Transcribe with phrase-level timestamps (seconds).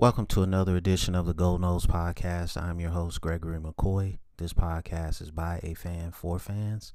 [0.00, 2.56] Welcome to another edition of the Gold Nose Podcast.
[2.56, 4.16] I'm your host, Gregory McCoy.
[4.38, 6.94] This podcast is by a fan for fans.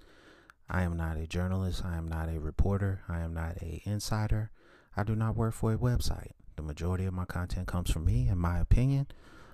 [0.68, 1.86] I am not a journalist.
[1.86, 3.04] I am not a reporter.
[3.08, 4.50] I am not a insider.
[4.98, 6.32] I do not work for a website.
[6.56, 9.06] The majority of my content comes from me and my opinion.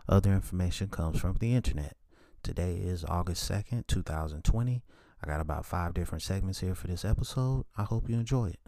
[0.07, 1.97] Other information comes from the internet.
[2.43, 4.81] Today is August 2nd, 2020.
[5.21, 7.65] I got about five different segments here for this episode.
[7.77, 8.59] I hope you enjoy it.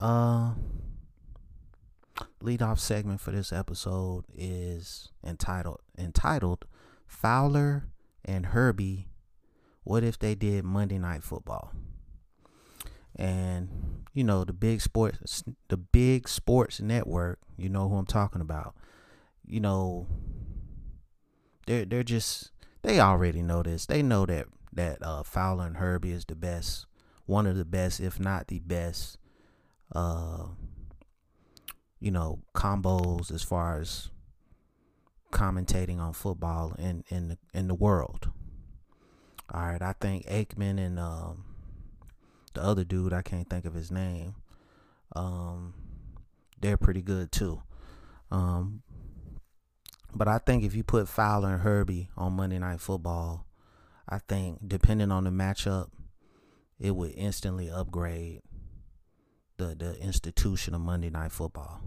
[0.00, 0.54] Uh
[2.40, 6.64] lead off segment for this episode is entitled entitled
[7.06, 7.88] Fowler
[8.24, 9.08] and Herbie
[9.84, 11.72] What if they did Monday night football?
[13.16, 18.40] And you know the big sports the big sports network, you know who I'm talking
[18.40, 18.74] about.
[19.46, 20.06] You know
[21.66, 23.86] they're they're just they already know this.
[23.86, 26.86] They know that that uh, Fowler and Herbie is the best,
[27.26, 29.18] one of the best, if not the best,
[29.94, 30.44] uh,
[32.00, 34.10] you know, combos as far as
[35.32, 38.30] commentating on football in in the in the world.
[39.52, 41.44] All right, I think Aikman and um,
[42.54, 44.34] the other dude, I can't think of his name.
[45.16, 45.74] Um,
[46.60, 47.62] they're pretty good too.
[48.30, 48.82] Um,
[50.14, 53.46] but I think if you put Fowler and Herbie on Monday Night Football,
[54.08, 55.88] I think depending on the matchup,
[56.78, 58.42] it would instantly upgrade
[59.58, 61.82] the the institution of Monday Night Football.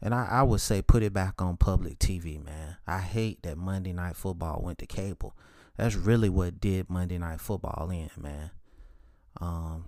[0.00, 2.76] And I, I would say put it back on public TV, man.
[2.88, 5.36] I hate that Monday Night Football went to cable.
[5.76, 8.50] That's really what did Monday Night Football in, man.
[9.40, 9.84] Um,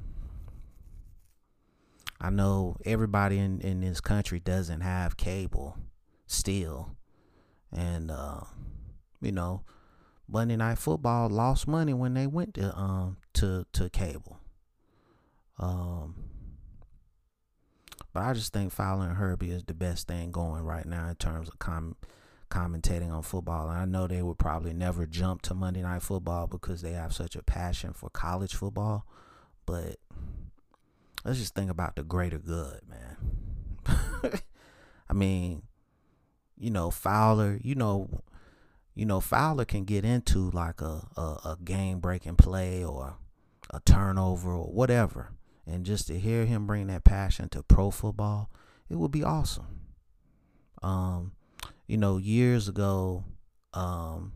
[2.20, 5.76] I know everybody in, in this country doesn't have cable
[6.26, 6.96] still.
[7.72, 8.40] And uh,
[9.20, 9.62] you know,
[10.28, 14.38] Monday Night Football lost money when they went to um to to cable.
[15.58, 16.14] Um,
[18.14, 21.16] but I just think Fowler and Herbie is the best thing going right now in
[21.16, 21.96] terms of com-
[22.48, 23.68] commentating on football.
[23.68, 27.12] And I know they would probably never jump to Monday Night Football because they have
[27.12, 29.04] such a passion for college football.
[29.66, 29.96] But
[31.24, 33.16] let's just think about the greater good, man.
[35.10, 35.62] I mean,
[36.56, 38.22] you know, Fowler, you know,
[38.94, 43.16] you know, Fowler can get into like a, a, a game breaking play or
[43.70, 45.32] a turnover or whatever.
[45.66, 48.50] And just to hear him bring that passion to pro football,
[48.88, 49.80] it would be awesome.
[50.82, 51.32] Um,
[51.86, 53.24] you know, years ago,
[53.72, 54.32] um,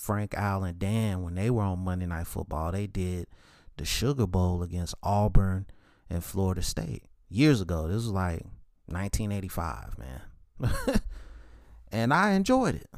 [0.00, 3.26] Frank, Al and Dan, when they were on Monday Night Football, they did
[3.76, 5.66] the Sugar Bowl against Auburn
[6.10, 7.04] and Florida State.
[7.28, 7.88] Years ago.
[7.88, 8.42] This was like
[8.86, 10.72] 1985, man.
[11.92, 12.88] and I enjoyed it.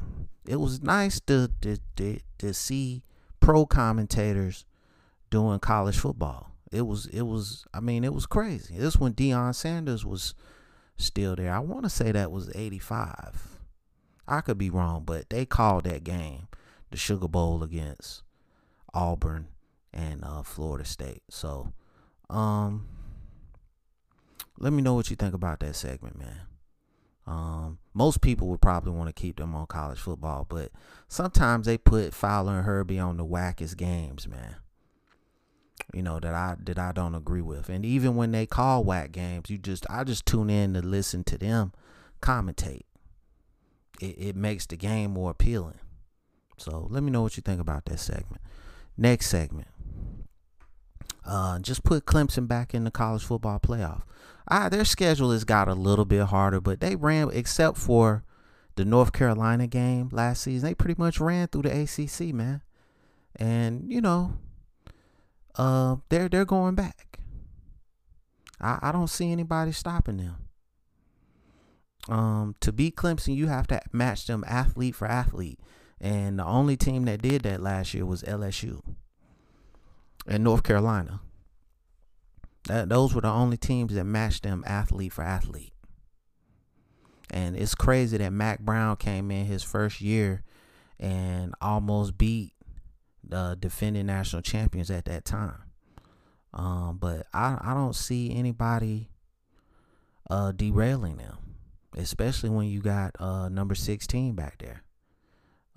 [0.47, 3.03] It was nice to, to to to see
[3.39, 4.65] pro commentators
[5.29, 6.48] doing college football.
[6.71, 8.75] It was it was I mean it was crazy.
[8.77, 10.33] This when Deion Sanders was
[10.97, 11.53] still there.
[11.53, 13.59] I want to say that was 85.
[14.27, 16.47] I could be wrong, but they called that game
[16.91, 18.23] the Sugar Bowl against
[18.93, 19.47] Auburn
[19.93, 21.23] and uh, Florida State.
[21.29, 21.73] So,
[22.29, 22.87] um
[24.59, 26.41] let me know what you think about that segment, man.
[27.25, 30.71] Um, most people would probably want to keep them on college football, but
[31.07, 34.55] sometimes they put Fowler and Herbie on the wackest games, man.
[35.93, 39.11] You know that I that I don't agree with, and even when they call whack
[39.11, 41.73] games, you just I just tune in to listen to them
[42.21, 42.83] commentate.
[43.99, 45.79] It it makes the game more appealing.
[46.57, 48.41] So let me know what you think about that segment.
[48.97, 49.67] Next segment.
[51.25, 54.01] Uh, just put Clemson back in the college football playoff.
[54.47, 58.23] Ah, their schedule has got a little bit harder, but they ran except for
[58.75, 60.67] the North Carolina game last season.
[60.67, 62.61] They pretty much ran through the ACC, man.
[63.35, 64.37] And you know,
[65.59, 67.19] uh, they're they're going back.
[68.61, 70.35] I I don't see anybody stopping them.
[72.07, 75.59] Um, to beat Clemson, you have to match them athlete for athlete,
[75.99, 78.81] and the only team that did that last year was LSU
[80.25, 81.19] and North Carolina.
[82.67, 85.73] That those were the only teams that matched them athlete for athlete.
[87.29, 90.41] And it's crazy that Mack Brown came in his first year
[90.99, 92.53] and almost beat
[93.29, 95.63] the defending national champions at that time.
[96.53, 99.09] Um, but I I don't see anybody
[100.29, 101.37] uh derailing them.
[101.97, 104.83] especially when you got uh, number 16 back there.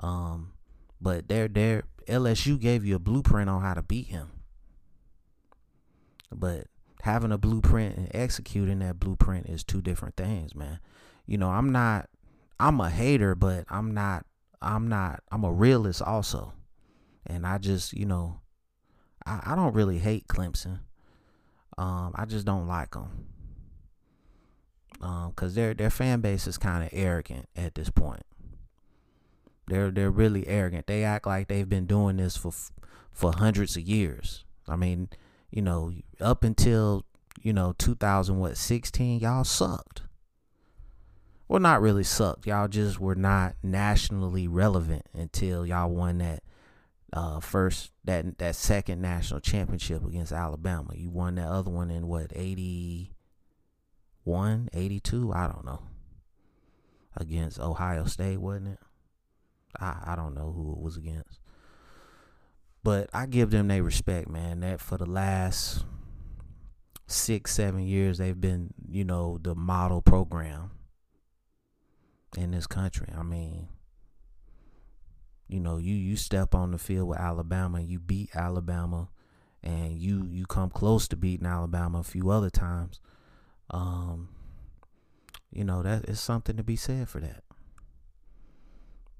[0.00, 0.52] Um,
[1.00, 4.30] but they're, they're, LSU gave you a blueprint on how to beat him.
[6.32, 6.66] But
[7.02, 10.80] having a blueprint and executing that blueprint is two different things, man.
[11.26, 12.08] You know, I'm not
[12.58, 14.26] I'm a hater, but I'm not
[14.60, 16.52] I'm not I'm a realist also.
[17.26, 18.40] And I just, you know,
[19.24, 20.80] I, I don't really hate Clemson.
[21.78, 23.26] Um, I just don't like them.
[25.00, 28.22] Um, cause their their fan base is kind of arrogant at this point.
[29.66, 30.86] They're they're really arrogant.
[30.86, 32.52] They act like they've been doing this for
[33.10, 34.44] for hundreds of years.
[34.68, 35.08] I mean,
[35.50, 37.04] you know, up until
[37.40, 40.02] you know 2000 what 16, y'all sucked.
[41.48, 42.46] Well, not really sucked.
[42.46, 46.42] Y'all just were not nationally relevant until y'all won that
[47.12, 50.92] uh, first that that second national championship against Alabama.
[50.94, 55.82] You won that other one in what 81, 82, I don't know.
[57.16, 58.78] Against Ohio State, wasn't it?
[59.78, 61.38] I I don't know who it was against.
[62.82, 64.60] But I give them their respect, man.
[64.60, 65.84] That for the last
[67.06, 70.72] six, seven years they've been, you know, the model program
[72.36, 73.08] in this country.
[73.16, 73.68] I mean,
[75.52, 79.08] you know, you you step on the field with Alabama, you beat Alabama,
[79.62, 83.00] and you you come close to beating Alabama a few other times.
[83.70, 84.30] Um,
[85.50, 87.44] you know that is something to be said for that.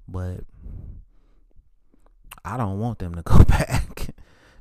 [0.07, 0.41] But
[2.43, 4.15] I don't want them to go back.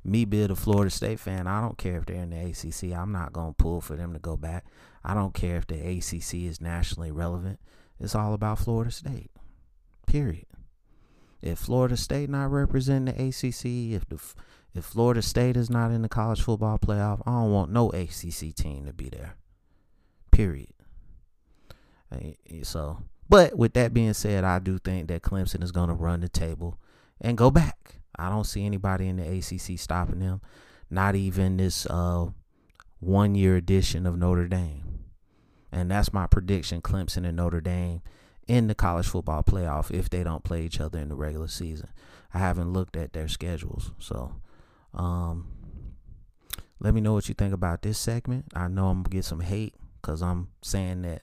[0.04, 2.92] Me being a Florida State fan, I don't care if they're in the ACC.
[2.94, 4.66] I'm not gonna pull for them to go back.
[5.02, 7.60] I don't care if the ACC is nationally relevant.
[7.98, 9.30] It's all about Florida State.
[10.06, 10.46] Period.
[11.42, 14.20] If Florida State not representing the ACC, if the
[14.74, 18.54] if Florida State is not in the college football playoff, I don't want no ACC
[18.54, 19.36] team to be there.
[20.30, 20.72] Period.
[22.62, 26.20] So, but with that being said, I do think that Clemson is going to run
[26.20, 26.78] the table
[27.20, 27.96] and go back.
[28.18, 30.40] I don't see anybody in the ACC stopping them.
[30.90, 32.26] Not even this uh,
[33.00, 35.04] one year edition of Notre Dame.
[35.70, 38.02] And that's my prediction Clemson and Notre Dame
[38.48, 41.88] in the college football playoff if they don't play each other in the regular season.
[42.34, 43.92] I haven't looked at their schedules.
[43.98, 44.34] So
[44.94, 45.46] um,
[46.80, 48.46] let me know what you think about this segment.
[48.54, 51.22] I know I'm going to get some hate because I'm saying that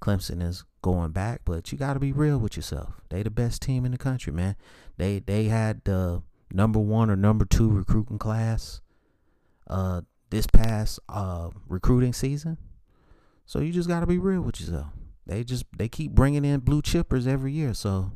[0.00, 3.00] Clemson is going back, but you got to be real with yourself.
[3.08, 4.56] They the best team in the country, man.
[4.96, 6.22] They they had the
[6.52, 8.80] number one or number two recruiting class
[9.68, 12.58] uh, this past uh, recruiting season.
[13.46, 14.88] So you just got to be real with yourself.
[15.28, 18.12] They just they keep bringing in blue chippers every year, so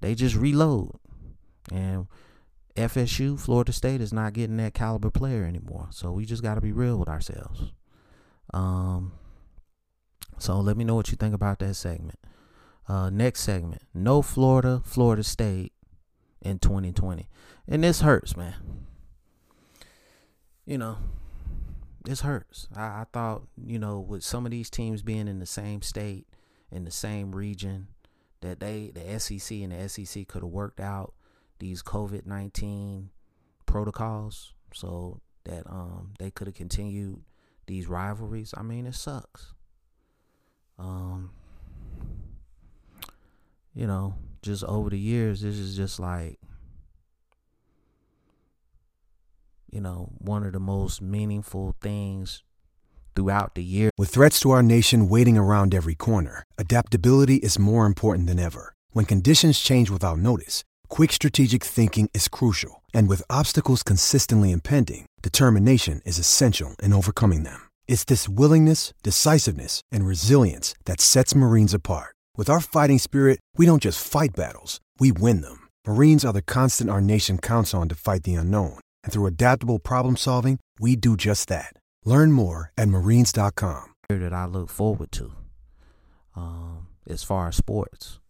[0.00, 0.92] they just reload.
[1.70, 2.06] And
[2.76, 5.88] FSU, Florida State is not getting that caliber player anymore.
[5.90, 7.72] So we just got to be real with ourselves.
[8.52, 9.12] Um
[10.38, 12.18] so let me know what you think about that segment.
[12.88, 13.82] Uh next segment.
[13.92, 15.72] No Florida, Florida State
[16.40, 17.28] in 2020.
[17.68, 18.54] And this hurts, man.
[20.66, 20.98] You know,
[22.04, 22.68] this hurts.
[22.74, 26.26] I, I thought, you know, with some of these teams being in the same state,
[26.70, 27.88] in the same region,
[28.40, 31.14] that they, the SEC and the SEC could have worked out
[31.58, 33.10] these COVID 19
[33.64, 37.22] protocols so that um, they could have continued
[37.66, 38.52] these rivalries.
[38.56, 39.54] I mean, it sucks.
[40.78, 41.30] Um,
[43.74, 46.38] you know, just over the years, this is just like
[49.74, 52.44] you know, one of the most meaningful things
[53.16, 53.90] throughout the year.
[53.98, 58.72] With threats to our nation waiting around every corner, adaptability is more important than ever.
[58.92, 62.84] When conditions change without notice, quick strategic thinking is crucial.
[62.94, 67.68] And with obstacles consistently impending, determination is essential in overcoming them.
[67.88, 72.14] It's this willingness, decisiveness, and resilience that sets Marines apart.
[72.36, 75.68] With our fighting spirit, we don't just fight battles, we win them.
[75.86, 79.78] Marines are the constant our nation counts on to fight the unknown and through adaptable
[79.78, 81.76] problem solving, we do just that.
[82.04, 83.92] Learn more at marines.com.
[84.08, 85.32] That I look forward to
[86.34, 88.20] um, as far as sports.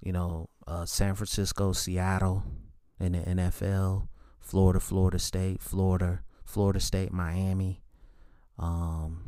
[0.00, 2.44] You know, uh, San Francisco, Seattle
[3.00, 7.82] in the NFL, Florida, Florida State, Florida, Florida State, Miami.
[8.58, 9.24] Um,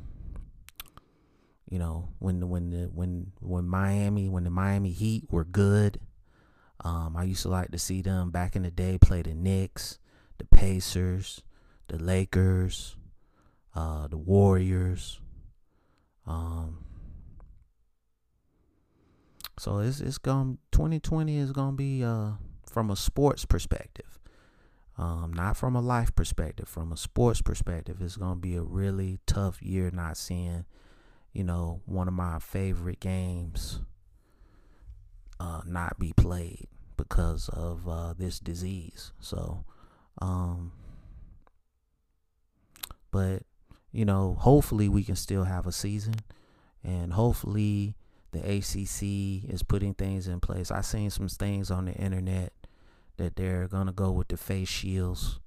[1.68, 5.98] you know, when when the when when Miami, when the Miami Heat were good,
[6.84, 9.98] um, I used to like to see them back in the day play the Knicks
[10.50, 11.42] the Pacers,
[11.88, 12.96] the Lakers,
[13.74, 15.20] uh, the Warriors.
[16.26, 16.84] Um,
[19.58, 22.32] so it's it's going 2020 is gonna be uh
[22.66, 24.18] from a sports perspective,
[24.96, 26.68] um, not from a life perspective.
[26.68, 30.64] From a sports perspective, it's gonna be a really tough year not seeing
[31.32, 33.80] you know, one of my favorite games
[35.40, 39.12] uh, not be played because of uh, this disease.
[39.20, 39.64] So,
[40.20, 40.72] um,
[43.10, 43.42] but
[43.92, 46.14] you know, hopefully we can still have a season,
[46.82, 47.94] and hopefully
[48.32, 50.70] the ACC is putting things in place.
[50.70, 52.52] I seen some things on the internet
[53.18, 55.38] that they're gonna go with the face shields.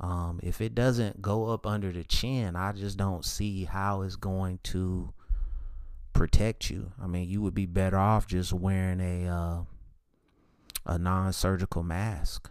[0.00, 4.16] Um, if it doesn't go up under the chin, I just don't see how it's
[4.16, 5.12] going to
[6.12, 6.92] protect you.
[7.02, 9.62] I mean, you would be better off just wearing a uh,
[10.86, 12.50] a non-surgical mask.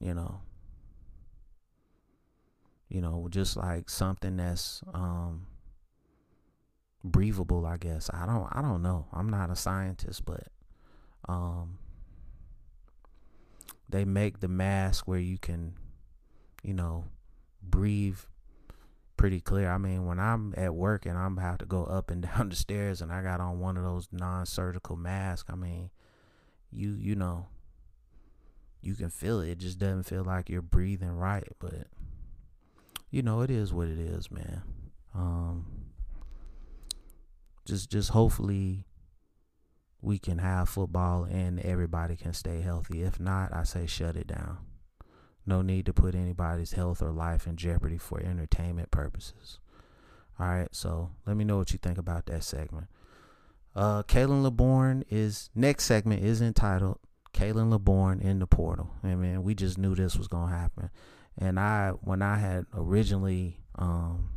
[0.00, 0.40] You know.
[2.88, 5.46] You know, just like something that's um
[7.04, 8.10] breathable, I guess.
[8.12, 9.06] I don't I don't know.
[9.12, 10.48] I'm not a scientist, but
[11.28, 11.78] um
[13.88, 15.74] they make the mask where you can,
[16.62, 17.04] you know,
[17.62, 18.18] breathe
[19.16, 19.70] pretty clear.
[19.70, 22.56] I mean, when I'm at work and I'm about to go up and down the
[22.56, 25.90] stairs and I got on one of those non-surgical masks, I mean,
[26.70, 27.46] you you know,
[28.82, 29.50] you can feel it.
[29.50, 31.86] It just doesn't feel like you're breathing right, but
[33.10, 34.62] you know, it is what it is, man.
[35.14, 35.66] Um
[37.64, 38.86] just just hopefully
[40.02, 43.02] we can have football and everybody can stay healthy.
[43.02, 44.58] If not, I say shut it down.
[45.46, 49.58] No need to put anybody's health or life in jeopardy for entertainment purposes.
[50.38, 52.86] All right, so let me know what you think about that segment.
[53.74, 56.98] Uh, Khalan Laborn is next segment is entitled
[57.32, 58.90] Khalan Laborn in the portal.
[59.02, 60.90] I mean, we just knew this was gonna happen,
[61.38, 64.30] and I when I had originally um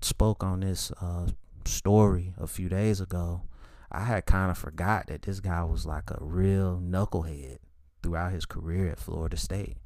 [0.00, 1.26] spoke on this uh
[1.64, 3.42] story a few days ago,
[3.90, 7.58] I had kind of forgot that this guy was like a real knucklehead
[8.02, 9.78] throughout his career at Florida State.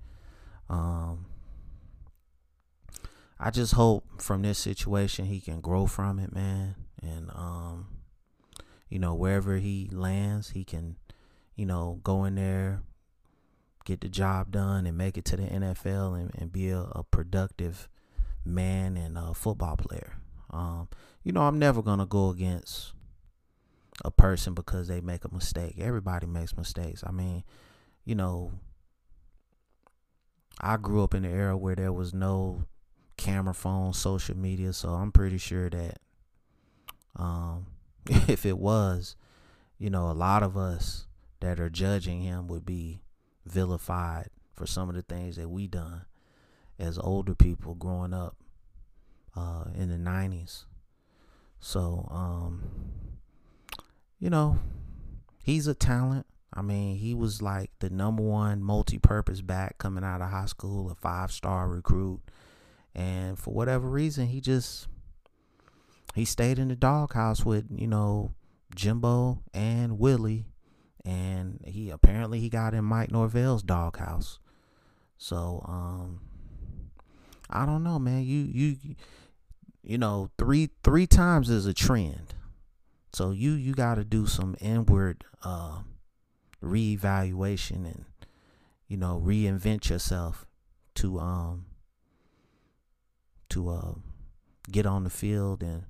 [0.69, 1.27] Um,
[3.39, 7.87] I just hope from this situation he can grow from it, man, and um,
[8.89, 10.97] you know wherever he lands, he can,
[11.61, 12.81] you know, go in there,
[13.85, 17.05] get the job done, and make it to the NFL and, and be a, a
[17.05, 17.87] productive
[18.47, 20.15] man and a football player.
[20.49, 20.89] Um,
[21.23, 22.95] you know, I'm never gonna go against
[24.03, 25.75] a person because they make a mistake.
[25.79, 27.05] Everybody makes mistakes.
[27.07, 27.45] I mean,
[28.07, 28.53] you know,
[30.63, 32.65] I grew up in an era where there was no
[33.19, 35.99] camera phone, social media, so I'm pretty sure that
[37.17, 37.67] um,
[38.29, 39.15] if it was,
[39.79, 41.07] you know, a lot of us
[41.41, 43.03] that are judging him would be
[43.45, 46.05] vilified for some of the things that we done
[46.79, 48.37] as older people growing up
[49.37, 50.65] uh, in the 90s.
[51.61, 52.63] So, um,
[54.19, 54.59] you know,
[55.45, 56.27] he's a talent.
[56.53, 60.47] I mean, he was like the number one multi purpose back coming out of high
[60.47, 62.21] school, a five star recruit.
[62.95, 64.89] And for whatever reason, he just
[66.15, 68.35] he stayed in the doghouse with, you know,
[68.75, 70.47] Jimbo and Willie.
[71.05, 74.39] And he apparently he got in Mike Norvell's doghouse.
[75.17, 76.21] So, um
[77.49, 78.23] I don't know, man.
[78.23, 78.77] You you
[79.83, 82.35] you know, three three times is a trend.
[83.13, 85.81] So you you got to do some inward uh,
[86.63, 88.05] reevaluation and
[88.87, 90.47] you know reinvent yourself
[90.97, 91.67] to um
[93.49, 93.95] to uh
[94.71, 95.85] get on the field and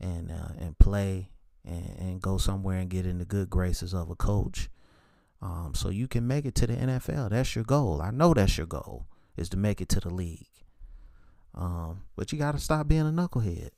[0.00, 1.28] and uh, and play
[1.64, 4.68] and, and go somewhere and get in the good graces of a coach.
[5.42, 7.30] Um, so you can make it to the NFL.
[7.30, 8.00] That's your goal.
[8.00, 9.06] I know that's your goal
[9.36, 10.46] is to make it to the league.
[11.54, 13.70] Um, but you got to stop being a knucklehead.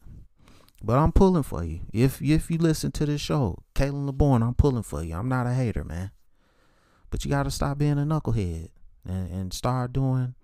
[0.83, 1.81] But I'm pulling for you.
[1.93, 5.15] If if you listen to this show, Khalan Laborn, I'm pulling for you.
[5.15, 6.11] I'm not a hater, man.
[7.11, 8.69] But you got to stop being a knucklehead
[9.07, 10.35] and, and start doing,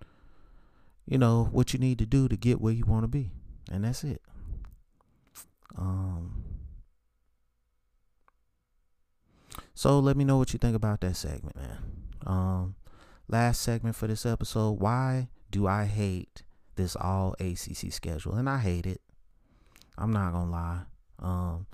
[1.05, 3.31] you know, what you need to do to get where you want to be.
[3.71, 4.21] And that's it.
[5.77, 6.52] Um.
[9.73, 11.77] So let me know what you think about that segment, man.
[12.25, 12.75] Um,
[13.27, 14.79] last segment for this episode.
[14.79, 16.43] Why do I hate
[16.75, 19.01] this all ACC schedule, and I hate it.
[19.97, 20.81] I'm not gonna lie.
[21.19, 21.67] Um,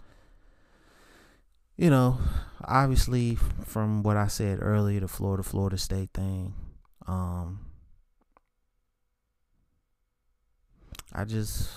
[1.78, 2.20] you know,
[2.64, 6.54] obviously from what I said earlier, the Florida Florida State thing.
[7.08, 7.66] Um,
[11.14, 11.70] I just,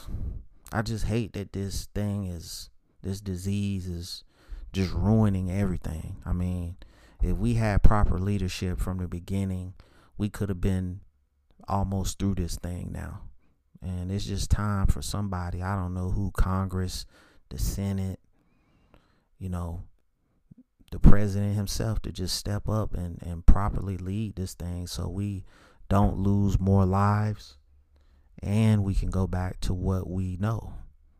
[0.72, 2.68] I just hate that this thing is,
[3.02, 4.24] this disease is
[4.72, 6.16] just ruining everything.
[6.24, 6.76] I mean,
[7.22, 9.74] if we had proper leadership from the beginning,
[10.18, 11.00] we could have been
[11.68, 13.22] almost through this thing now.
[13.80, 17.04] And it's just time for somebody, I don't know who, Congress,
[17.50, 18.20] the Senate,
[19.38, 19.82] you know,
[20.92, 25.44] the president himself to just step up and, and properly lead this thing so we
[25.88, 27.56] don't lose more lives
[28.42, 30.74] and we can go back to what we know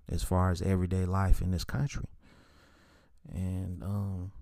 [0.08, 2.06] as far as everyday life in this country.
[3.30, 4.32] And um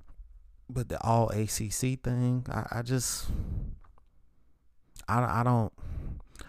[0.69, 3.27] but the all ACC thing, I, I just
[5.09, 5.73] I I don't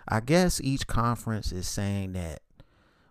[0.08, 2.42] I guess each conference is saying that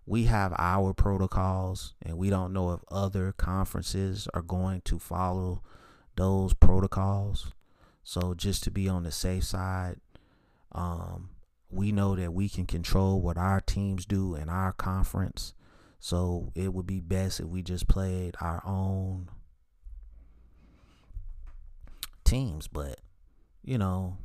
[0.07, 5.63] we have our protocols and we don't know if other conferences are going to follow
[6.17, 7.53] those protocols.
[8.03, 9.97] So just to be on the safe side,
[10.73, 11.31] um,
[11.71, 15.55] we know that we can control what our teams do in our conference.
[16.01, 19.29] So it would be best if we just played our own
[22.25, 22.67] teams.
[22.69, 23.01] But,
[23.63, 24.17] you know,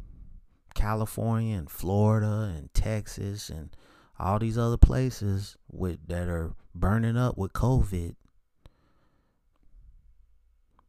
[0.74, 3.76] California and Florida and Texas and
[4.18, 8.16] all these other places with that are burning up with COVID,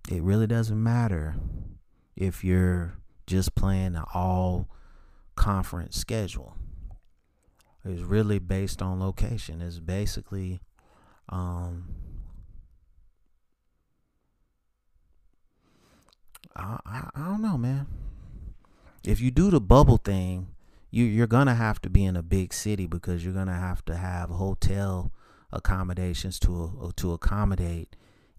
[0.08, 1.34] it really doesn't matter
[2.14, 2.94] if you're
[3.26, 4.68] just playing an all
[5.34, 6.54] conference schedule.
[7.84, 9.60] It's really based on location.
[9.60, 10.60] It's basically
[11.28, 11.84] um
[16.54, 17.86] I, I, I don't know, man.
[19.04, 20.48] If you do the bubble thing,
[20.90, 23.96] you you're gonna have to be in a big city because you're gonna have to
[23.96, 25.12] have hotel
[25.52, 27.94] accommodations to to accommodate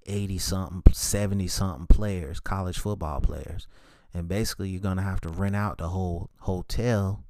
[0.06, 3.68] 80 something 70 something players college football players
[4.14, 7.24] and basically you're gonna have to rent out the whole hotel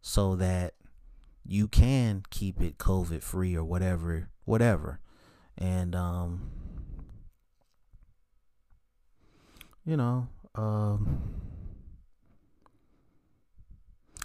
[0.00, 0.74] so that
[1.48, 5.00] you can keep it covid free or whatever whatever
[5.56, 6.50] and um
[9.84, 11.38] you know um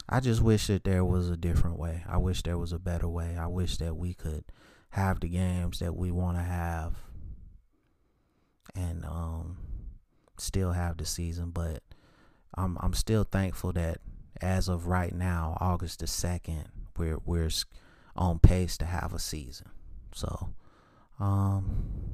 [0.10, 2.04] I just wish that there was a different way.
[2.08, 3.38] I wish there was a better way.
[3.40, 4.44] I wish that we could
[4.92, 6.98] have the games that we want to have
[8.76, 9.58] and um
[10.38, 11.82] still have the season, but
[12.56, 14.02] I'm I'm still thankful that
[14.42, 16.66] as of right now, August the 2nd,
[16.98, 17.50] we're we're
[18.16, 19.70] on pace to have a season.
[20.14, 20.50] So,
[21.20, 22.14] um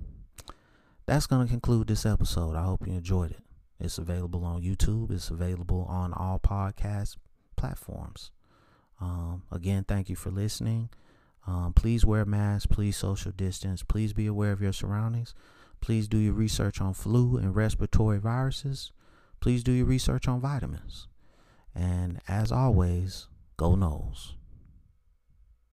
[1.09, 2.55] that's going to conclude this episode.
[2.55, 3.41] I hope you enjoyed it.
[3.79, 5.11] It's available on YouTube.
[5.11, 7.17] It's available on all podcast
[7.55, 8.29] platforms.
[9.01, 10.89] Um, again, thank you for listening.
[11.47, 12.67] Um, please wear masks.
[12.67, 13.81] Please social distance.
[13.81, 15.33] Please be aware of your surroundings.
[15.81, 18.91] Please do your research on flu and respiratory viruses.
[19.39, 21.07] Please do your research on vitamins.
[21.73, 23.27] And as always,
[23.57, 24.33] go Noles.